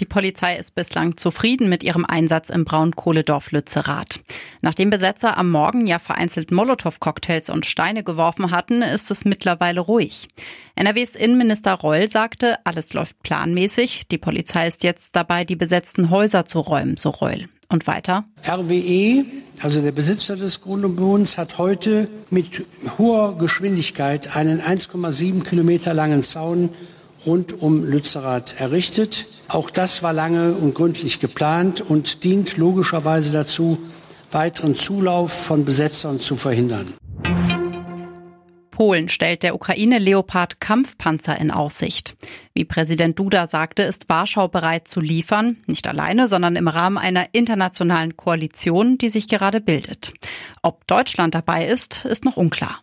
Die 0.00 0.04
Polizei 0.04 0.56
ist 0.56 0.76
bislang 0.76 1.16
zufrieden 1.16 1.68
mit 1.68 1.82
ihrem 1.82 2.04
Einsatz 2.04 2.50
im 2.50 2.64
Braunkohledorf 2.64 3.50
Lützerath. 3.50 4.20
Nachdem 4.60 4.90
Besetzer 4.90 5.36
am 5.36 5.50
Morgen 5.50 5.88
ja 5.88 5.98
vereinzelt 5.98 6.52
Molotow-Cocktails 6.52 7.50
und 7.50 7.66
Steine 7.66 8.04
geworfen 8.04 8.52
hatten, 8.52 8.82
ist 8.82 9.10
es 9.10 9.24
mittlerweile 9.24 9.80
ruhig. 9.80 10.28
NRWs 10.76 11.16
Innenminister 11.16 11.74
Reul 11.74 12.08
sagte, 12.08 12.58
alles 12.64 12.94
läuft 12.94 13.20
planmäßig. 13.24 14.06
Die 14.08 14.18
Polizei 14.18 14.68
ist 14.68 14.84
jetzt 14.84 15.16
dabei, 15.16 15.44
die 15.44 15.56
besetzten 15.56 16.10
Häuser 16.10 16.44
zu 16.44 16.60
räumen, 16.60 16.96
so 16.96 17.10
Reul. 17.10 17.48
Und 17.70 17.86
weiter? 17.86 18.24
RWE, 18.48 19.26
also 19.60 19.82
der 19.82 19.92
Besitzer 19.92 20.36
des 20.36 20.62
Grund 20.62 20.86
und 20.86 20.96
Bodens, 20.96 21.36
hat 21.36 21.58
heute 21.58 22.08
mit 22.30 22.64
hoher 22.96 23.36
Geschwindigkeit 23.36 24.36
einen 24.36 24.62
1,7 24.62 25.42
Kilometer 25.42 25.92
langen 25.92 26.22
Zaun 26.22 26.70
rund 27.28 27.62
um 27.62 27.84
Lützerath 27.84 28.58
errichtet. 28.58 29.26
Auch 29.48 29.70
das 29.70 30.02
war 30.02 30.12
lange 30.12 30.54
und 30.54 30.74
gründlich 30.74 31.20
geplant 31.20 31.80
und 31.80 32.24
dient 32.24 32.56
logischerweise 32.56 33.32
dazu, 33.32 33.78
weiteren 34.32 34.74
Zulauf 34.74 35.32
von 35.32 35.64
Besetzern 35.64 36.18
zu 36.18 36.36
verhindern. 36.36 36.94
Polen 38.70 39.08
stellt 39.08 39.42
der 39.42 39.56
Ukraine 39.56 39.98
Leopard 39.98 40.60
Kampfpanzer 40.60 41.38
in 41.40 41.50
Aussicht. 41.50 42.16
Wie 42.54 42.64
Präsident 42.64 43.18
Duda 43.18 43.48
sagte, 43.48 43.82
ist 43.82 44.08
Warschau 44.08 44.46
bereit 44.46 44.86
zu 44.86 45.00
liefern, 45.00 45.56
nicht 45.66 45.88
alleine, 45.88 46.28
sondern 46.28 46.54
im 46.54 46.68
Rahmen 46.68 46.96
einer 46.96 47.26
internationalen 47.32 48.16
Koalition, 48.16 48.96
die 48.96 49.08
sich 49.08 49.26
gerade 49.26 49.60
bildet. 49.60 50.14
Ob 50.62 50.86
Deutschland 50.86 51.34
dabei 51.34 51.66
ist, 51.66 52.04
ist 52.04 52.24
noch 52.24 52.36
unklar. 52.36 52.80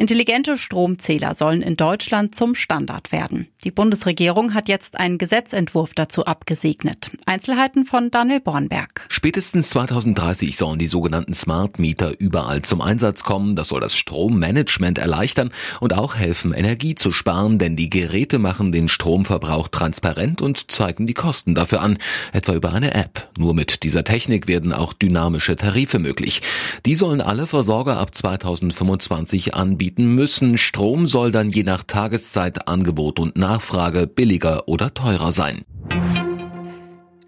Intelligente 0.00 0.56
Stromzähler 0.56 1.34
sollen 1.34 1.60
in 1.60 1.76
Deutschland 1.76 2.32
zum 2.32 2.54
Standard 2.54 3.10
werden. 3.10 3.48
Die 3.64 3.72
Bundesregierung 3.72 4.54
hat 4.54 4.68
jetzt 4.68 4.96
einen 4.96 5.18
Gesetzentwurf 5.18 5.92
dazu 5.92 6.24
abgesegnet. 6.24 7.10
Einzelheiten 7.26 7.84
von 7.84 8.12
Daniel 8.12 8.38
Bornberg. 8.38 9.06
Spätestens 9.08 9.70
2030 9.70 10.56
sollen 10.56 10.78
die 10.78 10.86
sogenannten 10.86 11.34
Smart 11.34 11.80
Meter 11.80 12.12
überall 12.20 12.62
zum 12.62 12.80
Einsatz 12.80 13.24
kommen. 13.24 13.56
Das 13.56 13.68
soll 13.68 13.80
das 13.80 13.96
Strommanagement 13.96 14.98
erleichtern 14.98 15.50
und 15.80 15.94
auch 15.94 16.14
helfen, 16.14 16.52
Energie 16.52 16.94
zu 16.94 17.10
sparen, 17.10 17.58
denn 17.58 17.74
die 17.74 17.90
Geräte 17.90 18.38
machen 18.38 18.70
den 18.70 18.88
Stromverbrauch 18.88 19.66
transparent 19.66 20.42
und 20.42 20.70
zeigen 20.70 21.08
die 21.08 21.14
Kosten 21.14 21.56
dafür 21.56 21.80
an, 21.80 21.98
etwa 22.32 22.54
über 22.54 22.72
eine 22.72 22.94
App. 22.94 23.28
Nur 23.36 23.52
mit 23.52 23.82
dieser 23.82 24.04
Technik 24.04 24.46
werden 24.46 24.72
auch 24.72 24.92
dynamische 24.92 25.56
Tarife 25.56 25.98
möglich. 25.98 26.40
Die 26.86 26.94
sollen 26.94 27.20
alle 27.20 27.48
Versorger 27.48 27.98
ab 27.98 28.14
2025 28.14 29.56
anbieten 29.56 29.87
anbieten 29.88 30.14
müssen. 30.14 30.58
Strom 30.58 31.06
soll 31.06 31.30
dann 31.30 31.48
je 31.48 31.62
nach 31.62 31.82
Tageszeit, 31.82 32.68
Angebot 32.68 33.18
und 33.18 33.36
Nachfrage 33.36 34.06
billiger 34.06 34.68
oder 34.68 34.92
teurer 34.92 35.32
sein. 35.32 35.64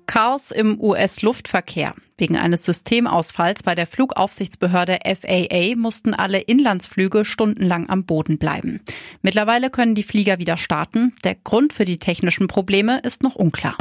Chaos 0.06 0.50
im 0.50 0.78
US-Luftverkehr. 0.80 1.94
Wegen 2.19 2.36
eines 2.36 2.64
Systemausfalls 2.67 3.62
bei 3.62 3.75
der 3.75 3.86
Flugaufsichtsbehörde 3.86 4.98
FAA 5.05 5.77
mussten 5.77 6.12
alle 6.12 6.41
Inlandsflüge 6.41 7.25
stundenlang 7.25 7.89
am 7.89 8.05
Boden 8.05 8.36
bleiben. 8.36 8.83
Mittlerweile 9.22 9.70
können 9.70 9.95
die 9.95 10.02
Flieger 10.02 10.39
wieder 10.39 10.58
starten. 10.58 11.14
Der 11.24 11.36
Grund 11.36 11.72
für 11.72 11.86
die 11.86 11.98
technischen 11.98 12.48
Probleme 12.48 13.00
ist 13.02 13.22
noch 13.22 13.36
unklar. 13.36 13.77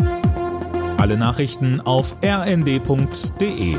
Alle 0.98 1.18
Nachrichten 1.18 1.82
auf 1.82 2.16
rnd.de 2.24 3.76